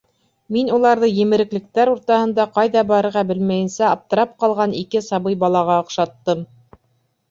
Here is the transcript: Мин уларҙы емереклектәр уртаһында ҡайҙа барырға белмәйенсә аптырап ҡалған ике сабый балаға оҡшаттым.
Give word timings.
Мин 0.55 0.69
уларҙы 0.77 1.09
емереклектәр 1.09 1.91
уртаһында 1.91 2.47
ҡайҙа 2.57 2.85
барырға 2.95 3.25
белмәйенсә 3.35 3.87
аптырап 3.93 4.37
ҡалған 4.43 4.77
ике 4.85 5.07
сабый 5.13 5.43
балаға 5.47 5.83
оҡшаттым. 5.87 6.49